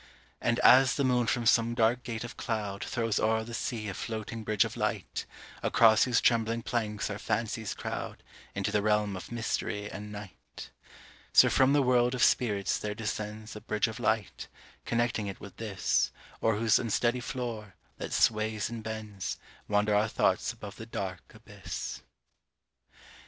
And 0.41 0.57
as 0.61 0.95
the 0.95 1.03
moon 1.03 1.27
from 1.27 1.45
some 1.45 1.75
dark 1.75 2.01
gate 2.01 2.23
of 2.23 2.35
cloud 2.35 2.83
Throws 2.83 3.19
o'er 3.19 3.43
the 3.43 3.53
sea 3.53 3.87
a 3.87 3.93
floating 3.93 4.43
bridge 4.43 4.65
of 4.65 4.75
light, 4.75 5.27
Across 5.61 6.05
whose 6.05 6.21
trembling 6.21 6.63
planks 6.63 7.11
our 7.11 7.19
fancies 7.19 7.75
crowd 7.75 8.23
Into 8.55 8.71
the 8.71 8.81
realm 8.81 9.15
of 9.15 9.31
mystery 9.31 9.87
and 9.91 10.11
night, 10.11 10.71
So 11.33 11.49
from 11.51 11.73
the 11.73 11.83
world 11.83 12.15
of 12.15 12.23
spirits 12.23 12.79
there 12.79 12.95
descends 12.95 13.55
A 13.55 13.61
bridge 13.61 13.87
of 13.87 13.99
light, 13.99 14.47
connecting 14.85 15.27
it 15.27 15.39
with 15.39 15.57
this, 15.57 16.11
O'er 16.41 16.55
whose 16.55 16.79
unsteady 16.79 17.19
floor, 17.19 17.75
that 17.99 18.11
sways 18.11 18.71
and 18.71 18.81
bends, 18.83 19.37
Wander 19.67 19.93
our 19.93 20.07
thoughts 20.07 20.51
above 20.51 20.77
the 20.77 20.87
dark 20.87 21.31
abyss. 21.35 22.01